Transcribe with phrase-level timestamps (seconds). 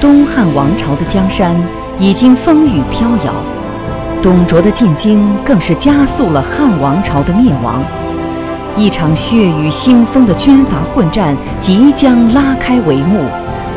[0.00, 1.54] 东汉王朝的江山
[1.98, 3.34] 已经风雨飘摇，
[4.22, 7.84] 董卓的进京更是加速了汉王朝的灭亡。
[8.76, 13.26] 一场血雨腥风的军阀混战即将拉开帷幕，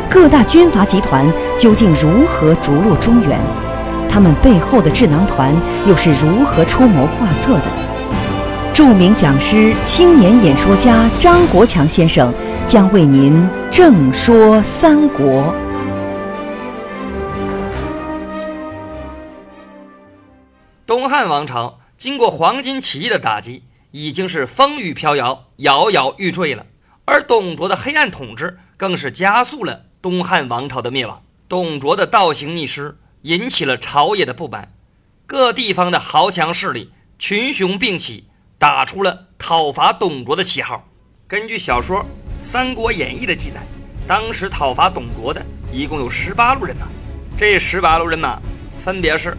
[0.10, 1.26] 各大军阀集团
[1.58, 3.38] 究竟如何逐鹿中原？
[4.10, 5.54] 他们背后的智囊团
[5.86, 7.66] 又是如何出谋划策的？
[8.74, 12.32] 著名讲师、青年演说家张国强先生
[12.66, 15.54] 将为您正说三国。
[21.14, 26.66] 汉王朝经过黄巾起义的打击，已经是风雨飘摇、摇摇欲坠了。
[27.06, 31.24] 而董卓的黑暗统治，更是加速了东汉王朝的灭亡。
[31.48, 32.98] 董卓的倒行逆施。
[33.22, 34.74] 引起了朝野的不满，
[35.28, 38.26] 各地方的豪强势力群雄并起，
[38.58, 40.90] 打出了讨伐董卓的旗号。
[41.28, 42.00] 根据小说
[42.42, 43.62] 《三国演义》的记载，
[44.08, 46.88] 当时讨伐董卓的一共有十八路人马。
[47.38, 48.42] 这十八路人马
[48.76, 49.38] 分别是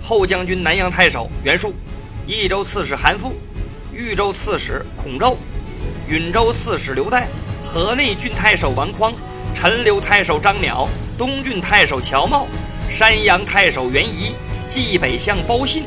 [0.00, 1.74] 后将军南阳太守袁术、
[2.26, 3.32] 益州刺史韩馥、
[3.92, 5.36] 豫州刺史孔宙、
[6.08, 7.24] 允州刺史刘岱、
[7.62, 9.12] 河内郡太守王匡、
[9.54, 12.46] 陈留太守张邈、东郡太守乔瑁。
[12.90, 14.34] 山阳太守袁仪、
[14.68, 15.84] 冀北相包信、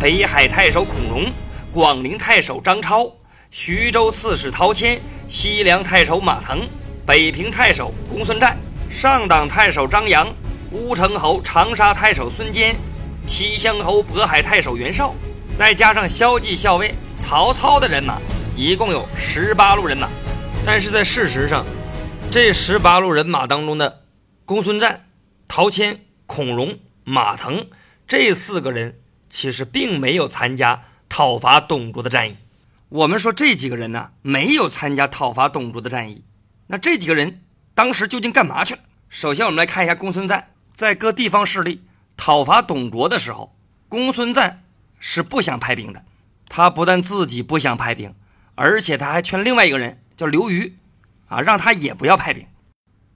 [0.00, 1.30] 北海太守孔融、
[1.70, 3.12] 广陵太守张超、
[3.50, 6.66] 徐州刺史陶谦、西凉太守马腾、
[7.04, 8.56] 北平太守公孙瓒、
[8.88, 10.26] 上党太守张扬、
[10.70, 12.74] 乌程侯长沙太守孙坚、
[13.26, 15.14] 齐襄侯渤海太守袁绍，
[15.58, 18.18] 再加上骁骑校尉曹操的人马，
[18.56, 20.08] 一共有十八路人马。
[20.64, 21.66] 但是在事实上，
[22.30, 24.04] 这十八路人马当中的
[24.44, 25.04] 公孙瓒、
[25.48, 26.00] 陶谦。
[26.28, 27.68] 孔融、马腾
[28.08, 28.98] 这四个人
[29.30, 32.34] 其实并没有参加讨伐董卓的战役。
[32.88, 36.24] 我们说这几个人呢，没有参加讨伐董卓的战役。
[36.66, 37.42] 那这几个人
[37.76, 38.80] 当时究竟干嘛去了？
[39.08, 41.82] 首先，我们来看一下公孙瓒在各地方势力
[42.16, 43.56] 讨伐董卓的时候，
[43.88, 44.62] 公孙瓒
[44.98, 46.02] 是不想派兵的。
[46.48, 48.14] 他不但自己不想派兵，
[48.54, 50.76] 而且他还劝另外一个人叫刘虞，
[51.28, 52.46] 啊，让他也不要派兵。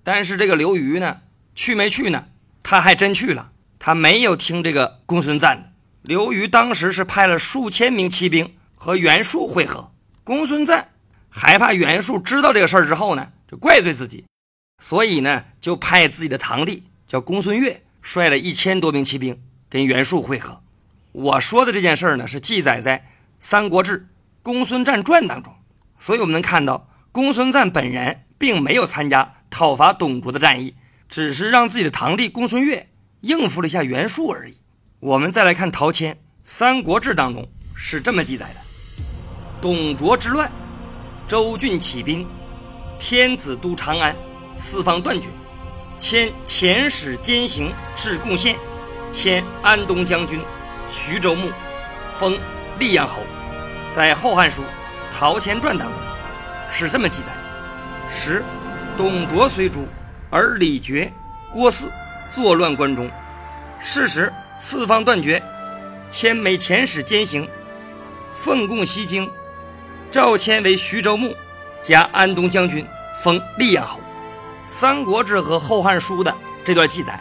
[0.03, 1.21] 但是这个刘虞呢，
[1.55, 2.27] 去没去呢？
[2.63, 5.73] 他还真去了，他没有听这个公孙瓒的。
[6.03, 9.93] 刘虞当时是派了数千名骑兵和袁术会合。
[10.25, 10.89] 公孙瓒
[11.29, 14.25] 害怕袁术知道这个事儿之后呢，就怪罪自己，
[14.79, 20.63] 所以呢，就派自己的堂弟叫公孙越，率了一千多名骑兵跟袁术会合。
[21.13, 22.99] 我说的这件事儿呢，是记载在
[23.39, 23.99] 《三国志·
[24.43, 25.55] 公孙瓒传》当中，
[25.99, 30.75] 所以我们能看到公孙瓒本人并没有参加讨伐董卓的战役。
[31.09, 32.89] 只是让自己的堂弟公孙越
[33.23, 34.55] 应付了一下袁术而已。
[35.01, 38.61] 我们再来看陶谦，《三国志》当中是这么记载的：
[39.61, 40.49] 董卓之乱，
[41.27, 42.25] 周郡起兵，
[42.97, 44.15] 天子都长安，
[44.57, 45.27] 四方断绝，
[46.01, 48.57] 迁遣使兼行至贡县，
[49.13, 50.41] 迁安东将军，
[50.91, 51.53] 徐州牧，
[52.11, 52.39] 封
[52.79, 53.21] 溧阳侯。
[53.91, 54.63] 在《后汉书·
[55.13, 55.99] 陶谦传》当中
[56.71, 58.43] 是这么记载的：十，
[58.97, 59.87] 董卓虽诛。
[60.31, 61.11] 而李傕、
[61.53, 61.91] 郭汜
[62.35, 63.11] 作乱关中，
[63.79, 65.43] 是时四方断绝，
[66.09, 67.47] 迁美遣使兼行，
[68.33, 69.31] 奉贡西京，
[70.11, 71.37] 赵谦为徐州牧，
[71.83, 72.87] 加安东将军，
[73.23, 73.99] 封溧阳侯。
[74.73, 76.33] 《三国志》和《后汉书》的
[76.65, 77.21] 这段记载，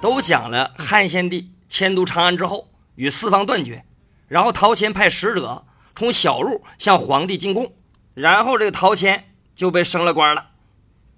[0.00, 3.84] 都讲了汉献帝迁都长安之后与四方断绝，
[4.28, 5.66] 然后陶谦派使者
[5.96, 7.74] 从小路向皇帝进贡，
[8.14, 10.50] 然后这个陶谦就被升了官了，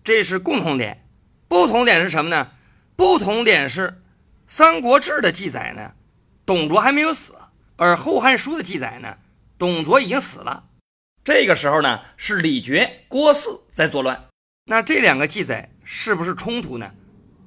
[0.03, 1.07] 这是共同点。
[1.47, 2.53] 不同点是什么呢？
[2.97, 3.89] 不同点是，
[4.47, 5.93] 《三国志》的记载呢，
[6.47, 7.35] 董卓还没有死；
[7.77, 9.19] 而《后汉书》的记载呢，
[9.59, 10.65] 董卓已经死了。
[11.23, 14.30] 这个时候呢，是李傕、郭汜在作乱。
[14.71, 16.95] 那这两个记载是不是冲突呢？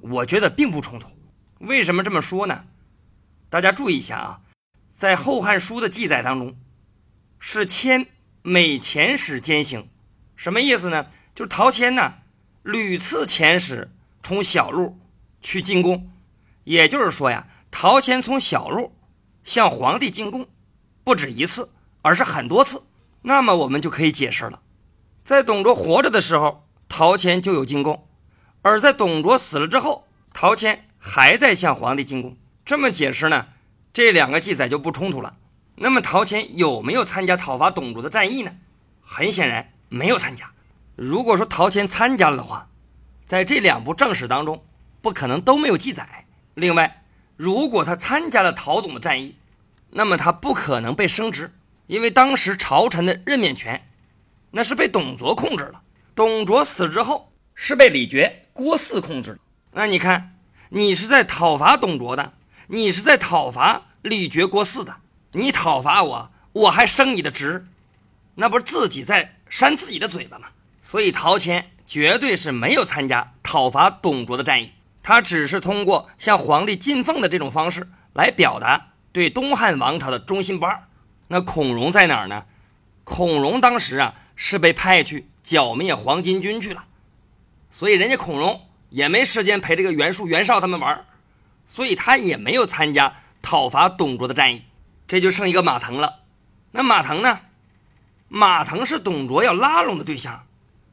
[0.01, 1.07] 我觉得并不冲突。
[1.59, 2.65] 为什么这么说呢？
[3.49, 4.41] 大家注意一下啊，
[4.93, 6.57] 在《后汉书》的记载当中，
[7.39, 8.07] 是迁
[8.41, 9.87] 每遣使兼行，
[10.35, 11.07] 什么意思呢？
[11.33, 12.15] 就是陶谦呢。
[12.61, 13.89] 屡次遣使
[14.21, 14.99] 从小路
[15.39, 16.11] 去进贡，
[16.65, 18.93] 也就是说呀，陶谦从小路
[19.45, 20.49] 向皇帝进贡
[21.05, 21.71] 不止一次，
[22.01, 22.83] 而是很多次。
[23.21, 24.61] 那么我们就可以解释了，
[25.23, 28.05] 在董卓活着的时候，陶谦就有进贡；
[28.61, 32.37] 而在董卓死了之后，陶谦还在向皇帝进贡。
[32.63, 33.47] 这么解释呢，
[33.91, 35.37] 这两个记载就不冲突了。
[35.77, 38.57] 那么陶谦有没有参加讨伐董卓的战役呢？
[39.01, 40.51] 很显然没有参加。
[40.95, 42.69] 如果说陶谦参加了的话，
[43.25, 44.63] 在这两部正史当中，
[45.01, 46.27] 不可能都没有记载。
[46.53, 47.01] 另外，
[47.35, 49.37] 如果他参加了陶董的战役，
[49.89, 51.55] 那么他不可能被升职，
[51.87, 53.89] 因为当时朝臣的任免权，
[54.51, 55.81] 那是被董卓控制了。
[56.15, 59.39] 董卓死之后，是被李傕、郭汜控制。
[59.71, 60.35] 那你看，
[60.69, 62.33] 你是在讨伐董卓的，
[62.67, 64.97] 你是在讨伐李傕郭汜的，
[65.31, 67.65] 你讨伐我，我还升你的职，
[68.35, 70.49] 那不是自己在扇自己的嘴巴吗？
[70.81, 80.83] 所以陶谦绝对是没有参加讨伐董卓的战役，他只是通过向皇帝进奉的这种方式来表达对东汉王朝的忠心不二。
[81.29, 82.45] 那孔融在哪儿呢？
[83.03, 86.85] 孔融当时啊是被派去剿灭黄巾军去了，
[87.69, 91.05] 所以人家孔融也没时间陪这个袁术、袁绍他们玩，
[91.65, 94.63] 所以他也没有参加讨伐董卓的战役。
[95.07, 96.21] 这就剩一个马腾了。
[96.71, 97.41] 那马腾呢？
[98.29, 100.47] 马腾是董卓要拉拢的对象，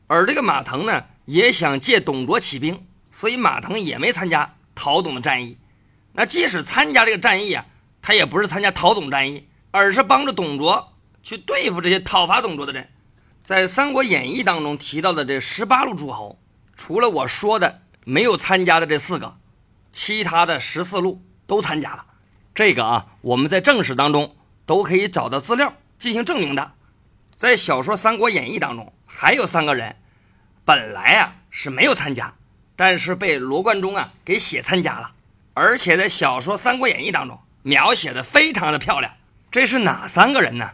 [0.08, 5.56] 而这个马腾呢也想借董卓起兵，所以马腾也没参加讨董的战役。
[6.12, 7.64] 那即使参加这个战役啊，
[8.02, 9.47] 他也不是参加讨董战役。
[9.73, 12.91] 而是帮着董卓去对付这些讨伐董卓的人。
[13.42, 16.38] 在《三国演义》当中提到的这十八路诸侯，
[16.75, 19.38] 除了我说的没有参加的这四个，
[19.90, 22.06] 其他的十四路都参加了。
[22.54, 26.75] 这个啊，我们在正史当中都可以找到资料进行证明的。
[27.34, 29.96] 在小说《三国演义》当中，还有三个人，
[30.64, 32.34] 本来啊是没有参加，
[32.76, 35.14] 但是被罗贯中啊给写参加了，
[35.54, 39.14] 而且在小说《三国演义》当中描写的非常的漂亮。
[39.50, 40.72] 这是哪三个人呢？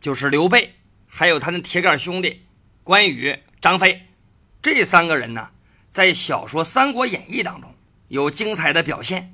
[0.00, 0.74] 就是刘备，
[1.16, 2.44] 还有他的铁杆兄弟
[2.82, 4.08] 关羽、张飞。
[4.60, 5.50] 这三个人呢，
[5.88, 7.72] 在小说《三国演义》当中
[8.08, 9.32] 有精彩的表现。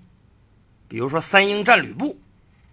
[0.88, 2.20] 比如说三英战吕布，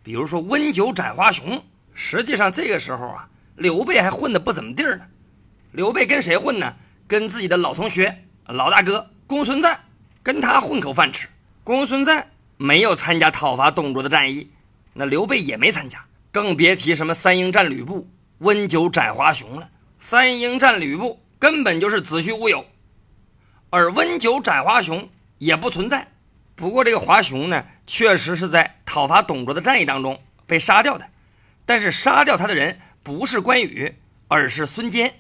[0.04, 1.63] 比如说温酒斩华雄。
[1.94, 5.07] 实际上这个时候啊，刘备还混得不怎么地呢。
[5.71, 6.75] 刘备跟谁混呢？
[7.07, 9.80] 跟自己的老同学、老大哥公孙瓒，
[10.21, 11.30] 跟他混口饭吃。
[11.63, 12.27] 公孙瓒
[12.57, 14.51] 没有参加讨伐董卓的战役。
[14.95, 19.69] 那刘备也没参加，更别提什么三英战吕布、温酒斩华雄了。
[20.00, 22.66] 三英战吕布根本就是子虚乌有，
[23.69, 26.12] 而温酒斩华雄也不存在。
[26.56, 31.10] 不过这个华雄呢，确实是在讨伐董卓的战役当中被杀掉的，
[31.66, 33.95] 但是杀掉他的人不是关羽，
[34.28, 35.10] 而是孙坚。《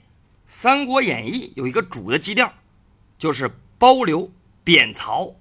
[0.47, 2.53] 三国演义》有一个主的基调，
[3.17, 4.31] 就是包刘
[4.63, 5.35] 贬曹，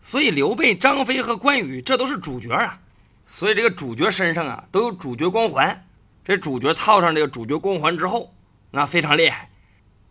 [0.00, 2.80] 所以刘备、张飞和关羽这都是主角啊。
[3.24, 5.86] 所以这个主角身上啊都有主角光环，
[6.24, 8.32] 这主角套上这个主角光环之后，
[8.70, 9.50] 那非常厉害。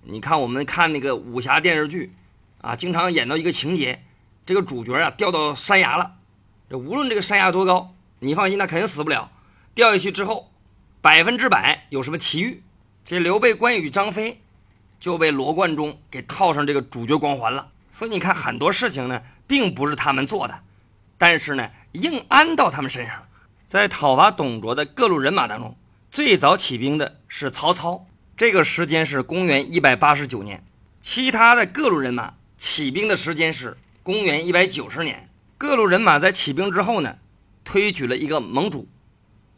[0.04, 2.14] 你看我们看那个武侠电视剧
[2.62, 4.04] 啊，经常演到一个情节，
[4.46, 6.16] 这个主角啊掉到山崖了，
[6.70, 9.32] 这无论这个山崖多高，你放心，他肯定死不了。
[9.74, 10.52] 掉下去之后，
[11.00, 12.64] 百分之百有什么奇遇？
[13.06, 14.42] 这刘备、关羽、张飞
[15.00, 17.72] 就被罗贯中给套上这个主角光环了。
[17.90, 20.62] 所以你看很多事情呢，并不是他们做的。
[21.18, 23.28] 但是呢，硬安到他们身上。
[23.68, 25.78] 在讨伐董卓的各路人马当中，
[26.12, 28.06] 最早起兵的是曹操，
[28.36, 30.62] 这个时间是公元一百八十九年。
[31.00, 35.30] 其他的各路人马起兵的时间是公元一百九十年。
[35.58, 37.20] 各路人马在起兵之后呢，
[37.64, 38.90] 推举了一个盟主，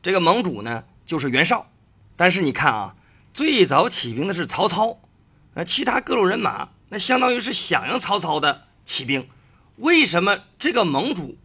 [0.04, 1.72] 这个盟主呢就是袁绍。
[2.16, 2.96] 但是你看啊，
[3.34, 5.00] 最早起兵的是曹操，
[5.56, 9.28] 那其他各路人马那相当于是响应曹操的起兵。
[9.78, 11.36] 为什么这个盟主？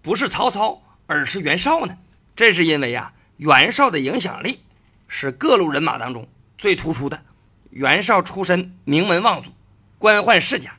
[0.00, 1.98] 不是曹操，而是袁绍呢？
[2.34, 4.60] 这是因为呀，袁绍的影响力
[5.08, 7.22] 是各路人马当中最突出的。
[7.70, 9.50] 袁绍出身名门望族，
[9.98, 10.78] 官宦世家。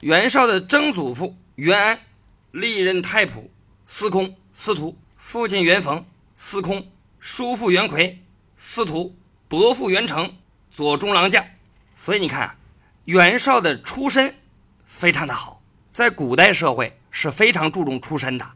[0.00, 2.00] 袁绍的曾祖父袁安
[2.50, 3.48] 历任太仆、
[3.86, 6.84] 司空、司徒；父亲袁逢司空；
[7.20, 8.24] 叔父袁奎
[8.56, 9.14] 司徒；
[9.48, 10.36] 伯父袁成
[10.70, 11.44] 左中郎将。
[11.94, 12.56] 所以你看，
[13.04, 14.36] 袁绍的出身
[14.86, 18.52] 非常的好，在古代社会是非常注重出身的。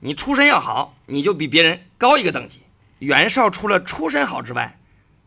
[0.00, 2.62] 你出身要好，你就比别人高一个等级。
[3.02, 4.78] 袁绍除了出身好之外，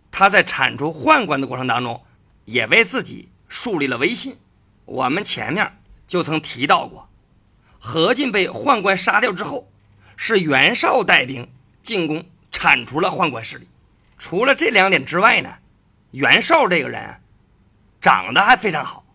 [0.09, 2.05] 他在铲除宦官的过程当中，
[2.45, 4.37] 也为自己树立了威信。
[4.85, 5.77] 我们前面
[6.07, 7.09] 就曾提到过，
[7.77, 9.69] 何进被宦官杀掉之后，
[10.15, 11.51] 是袁绍带兵
[11.81, 13.67] 进攻铲除了宦官势力。
[14.17, 15.55] 除了这两点之外呢，
[16.11, 17.19] 袁绍这个人
[17.99, 19.05] 长得还非常好，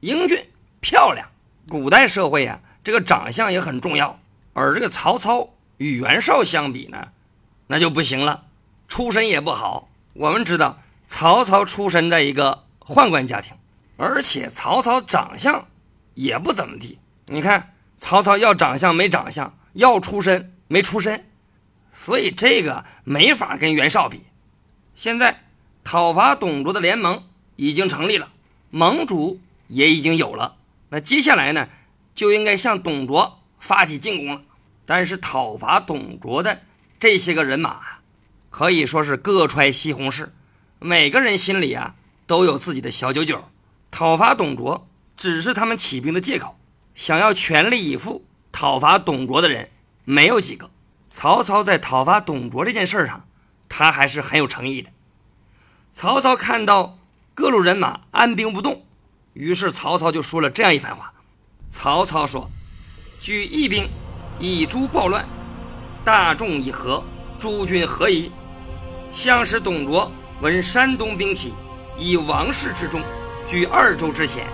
[0.00, 0.46] 英俊
[0.82, 1.26] 漂亮。
[1.70, 4.20] 古代社会啊，这个长相也很重要。
[4.52, 7.12] 而这个曹操与袁绍相比呢，
[7.70, 8.46] 那就不行了，
[8.88, 9.88] 出身也不好。
[10.14, 13.54] 我们知道，曹操出身在一个宦官家庭，
[13.96, 15.68] 而且曹操长相
[16.14, 16.98] 也不怎么地。
[17.26, 21.30] 你看，曹操要长相没长相，要出身没出身，
[21.92, 24.24] 所以这个没法跟袁绍比。
[24.96, 25.44] 现在
[25.84, 27.22] 讨伐董卓的联盟
[27.54, 28.32] 已经成立了，
[28.70, 30.56] 盟主也已经有了，
[30.88, 31.68] 那接下来呢，
[32.16, 33.36] 就应该向董卓。
[33.60, 34.42] 发起进攻了，
[34.86, 36.62] 但是讨伐董卓的
[37.00, 38.02] 这些个人马啊，
[38.50, 40.28] 可以说是各揣西红柿，
[40.78, 41.94] 每个人心里啊
[42.26, 43.48] 都有自己的小九九。
[43.90, 46.58] 讨伐董卓只是他们起兵的借口，
[46.94, 49.70] 想要全力以赴讨伐董卓的人
[50.04, 50.70] 没有几个。
[51.08, 53.26] 曹操在讨伐董卓这件事上，
[53.70, 54.90] 他还是很有诚意的。
[55.90, 56.98] 曹操看到
[57.34, 58.84] 各路人马按兵不动，
[59.32, 61.14] 于是曹操就说了这样一番话。
[61.70, 62.50] 曹操说
[63.22, 63.88] ：“举义兵
[64.38, 65.26] 以诛暴乱，
[66.04, 67.04] 大众以和，
[67.38, 68.30] 诸君何疑？”
[69.10, 71.52] 相使董卓闻山东兵起，
[71.98, 73.02] 以王室之众，
[73.46, 74.46] 居二州之险，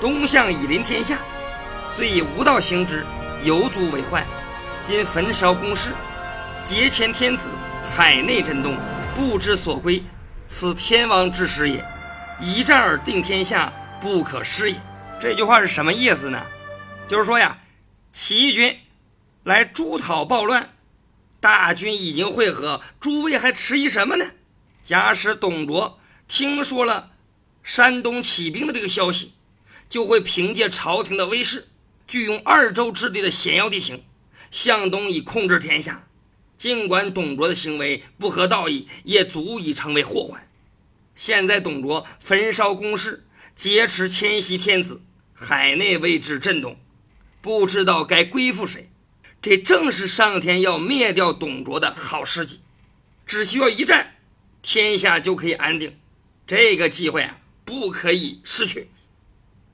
[0.00, 1.18] 东向以临天下，
[1.86, 3.06] 遂以无道行之，
[3.42, 4.26] 有足为患。
[4.80, 5.92] 今焚烧宫室，
[6.64, 7.48] 劫迁天子，
[7.82, 8.76] 海内震动，
[9.14, 10.02] 不知所归，
[10.48, 11.84] 此天王之时也。
[12.40, 14.76] 一战而定天下，不可失也。
[15.20, 16.42] 这句话是什么意思呢？
[17.06, 17.56] 就是说呀，
[18.12, 18.76] 起义军
[19.44, 20.68] 来诛讨暴乱。
[21.42, 24.30] 大军已经会合，诸位还迟疑什么呢？
[24.80, 27.10] 假使董卓听说了
[27.64, 29.32] 山东起兵的这个消息，
[29.88, 31.66] 就会凭借朝廷的威势，
[32.06, 34.04] 聚用二州之地的险要地形，
[34.52, 36.06] 向东以控制天下。
[36.56, 40.48] 尽管董卓的行为不合道义，也足以成为祸患。
[41.16, 45.00] 现在董卓焚烧宫室，劫持迁徙天子，
[45.34, 46.78] 海内为之震动，
[47.40, 48.91] 不知道该归附谁。
[49.42, 52.60] 这正是上天要灭掉董卓的好时机，
[53.26, 54.14] 只需要一战，
[54.62, 55.98] 天下就可以安定。
[56.46, 58.88] 这个机会啊，不可以失去。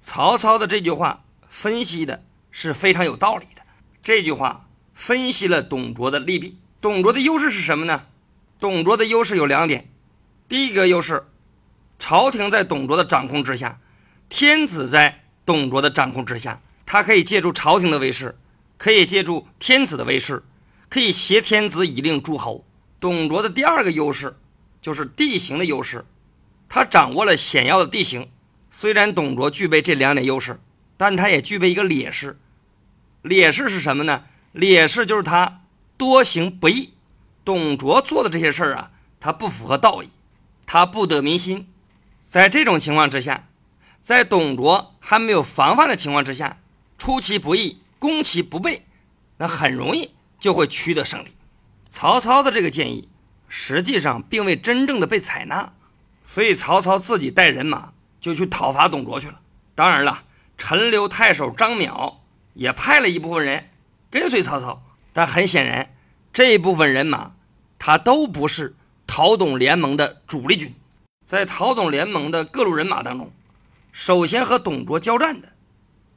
[0.01, 3.61] 曹操的这句话分析的是非常有道理的。
[4.03, 6.57] 这句话分析了董卓的利弊。
[6.81, 8.07] 董卓的优势是什么呢？
[8.59, 9.91] 董卓的优势有两点。
[10.49, 11.27] 第一个优势，
[11.99, 13.81] 朝廷在董卓的掌控之下，
[14.31, 18.39] 天子在董卓的掌控之下，他可以借助朝廷的威势。
[18.79, 20.43] 可以借助天子的威势，
[20.89, 22.65] 可以挟天子以令诸侯。
[22.99, 24.39] 董卓的第二个优势
[24.81, 26.07] 就是地形的优势，
[26.69, 28.31] 他掌握了险要的地形。
[28.71, 30.61] 虽然董卓具备这两点优势，
[30.97, 32.39] 但他也具备一个劣势。
[33.23, 34.25] 劣势是什么呢？
[34.53, 35.63] 劣势就是他
[35.97, 36.95] 多行不义。
[37.45, 40.09] 董卓做的这些事儿啊，他不符合道义，
[40.67, 41.67] 他不得民心。
[42.21, 43.49] 在这种情况之下，
[44.03, 46.61] 在董卓还没有防范的情况之下，
[46.99, 47.79] 出其不意。
[47.99, 48.87] 攻其不备，
[49.39, 51.29] 那很容易就会取得胜利。
[51.89, 53.09] 曹操的这个建议
[53.49, 55.73] 实际上并未真正的被采纳，
[56.23, 59.41] 所以曹操自己带人马就去讨伐董卓去了。
[59.75, 60.25] 当然了，
[60.57, 62.17] 陈留太守张邈
[62.55, 63.71] 也派了一部分人
[64.11, 65.95] 跟随曹操，但很显然，
[66.33, 67.33] 这一部分人马
[67.79, 68.77] 他都不是
[69.07, 70.75] 讨董联盟的主力军。
[71.25, 73.33] 在讨董联盟的各路人马当中，
[73.93, 75.53] 首先和董卓交战的。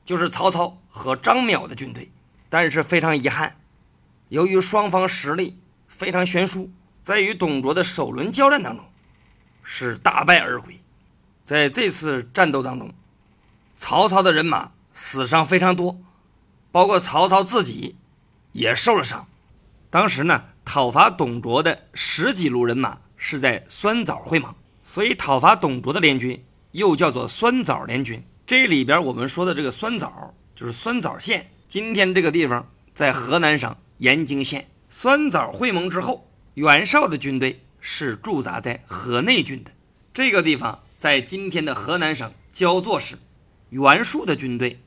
[0.03, 2.11] 就是曹操和张邈的军队，
[2.49, 3.55] 但是非常遗憾，
[4.27, 6.69] 由于双方实力非常悬殊，
[7.01, 8.85] 在与董卓的首轮交战当中，
[9.63, 10.79] 是大败而归。
[11.45, 12.93] 在这次战斗当中，
[13.75, 15.97] 曹操的人马死伤非常多，
[16.71, 17.95] 包括曹操自己
[18.51, 19.27] 也受了伤。
[19.89, 28.23] 当时呢，讨伐董卓的十几路人马是在酸枣会盟，所以讨伐董卓的联军又叫做酸枣联军。
[28.45, 31.49] 这里边我们说的这个酸枣，就是酸枣县。
[31.67, 34.67] 今天这个地方在河南省延津县。
[34.89, 39.71] 酸枣会盟之后，袁绍的军队是驻扎在河内郡的
[40.13, 43.17] 这个地方，在今天的河南省焦作市。
[43.71, 44.79] 袁术的军队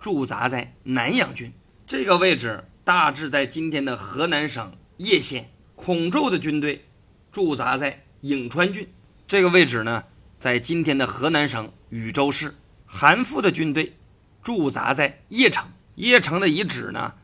[0.00, 1.52] 驻扎在南阳郡
[1.86, 5.50] 这个位置，大致在今天的河南省叶县。
[5.76, 6.84] 孔宙的军队
[7.30, 8.88] 驻扎在颍川郡
[9.28, 10.02] 这个位置呢，
[10.36, 12.56] 在今天的河南省禹州市。
[12.84, 13.96] 韩馥的军队
[14.42, 17.14] 驻扎在邺城，邺城的遗址呢，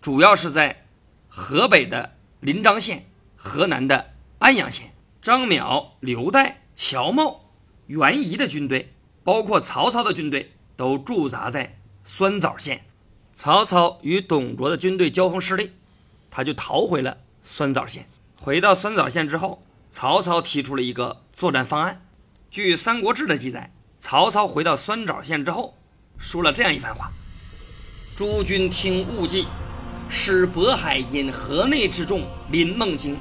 [0.00, 0.84] 主要是在
[1.28, 4.92] 河北的临漳县、河南的安阳县。
[5.20, 7.40] 张邈、刘岱、乔瑁、
[7.86, 8.94] 袁仪的军队，
[9.24, 12.84] 包括曹操的军队，都驻扎在酸枣县。
[13.34, 15.72] 曹操与董卓的军队交锋失利，
[16.30, 18.08] 他就逃回了酸枣县。
[18.40, 22.06] 回到酸枣县之后，曹操提出了一个作战方案。
[22.50, 23.72] 据《三国志》的记载。
[24.00, 25.76] 曹操回到酸枣县之后，
[26.18, 27.10] 说了这样一番话
[28.16, 29.46] ：“诸君听勿计，
[30.08, 33.16] 使渤海引河内之众临孟津。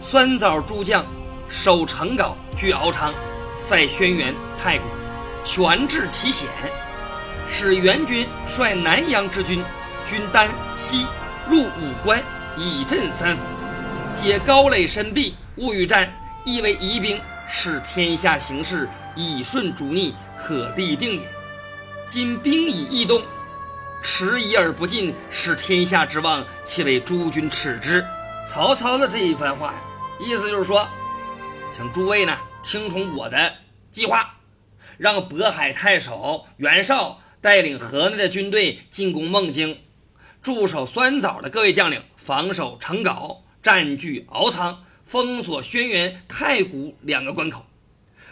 [0.00, 1.04] 酸枣诸将
[1.48, 3.12] 守城皋，据敖昌，
[3.58, 4.84] 塞轩辕太谷，
[5.44, 6.48] 全治其险。
[7.48, 9.62] 使援军率南阳之军，
[10.08, 11.06] 军丹西
[11.48, 12.22] 入武关，
[12.56, 13.44] 以镇三府。
[14.14, 16.10] 皆高垒深壁，勿与战，
[16.44, 21.41] 亦为疑兵，使天下形势。”以顺逐逆，可立定也。
[22.14, 23.22] 今兵已异动，
[24.02, 28.04] 迟疑而不进，使天下之望，岂为诸君耻之？
[28.46, 29.82] 曹操的这一番话，
[30.20, 30.86] 意思就是说，
[31.74, 33.54] 请诸位呢听从我的
[33.90, 34.34] 计划，
[34.98, 39.80] 让渤海太守袁绍带领河内的军队进攻孟津，
[40.42, 47.64] 驻守酸枣的各位将领防守成皋，占据敖仓，封锁轩辕、太谷两个关口，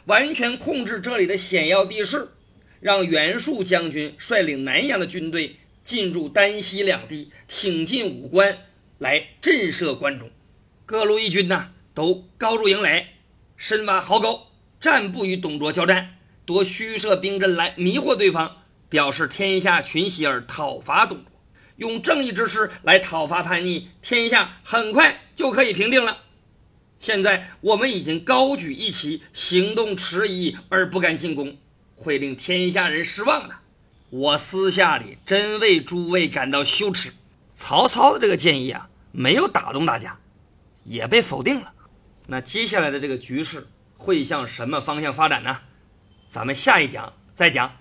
[0.05, 2.35] 完全控制这里的险要地势，
[2.81, 8.59] 让袁术将军率领南阳的军队进驻丹西两地，挺进武关
[8.99, 10.31] 来震慑关中。
[10.87, 13.09] 各路义军呐，都高筑营垒，
[13.57, 14.47] 深挖壕沟，
[14.81, 21.33] 暂不与董卓交战，多虚设兵阵来迷惑对方，表示天下群喜而讨伐董卓，
[21.77, 26.25] 用正义之师来讨伐叛逆，天下很快就可以平定了。
[26.99, 31.57] 现在我们已经高举义旗，行动迟疑而不敢进攻，
[32.01, 33.57] 会令天下人失望的。
[34.09, 37.13] 我私下里真为诸位感到羞耻。
[37.53, 40.19] 曹操的这个建议啊，没有打动大家，
[40.85, 41.75] 也被否定了。
[42.27, 45.61] 那接下来的这个局势会向什么方向发展呢？
[46.27, 47.77] 咱们下一讲再讲。